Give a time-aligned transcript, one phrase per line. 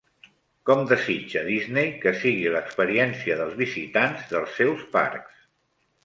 [0.67, 5.45] Com desitja Disney que sigui l'experiència dels visitants dels seus parcs?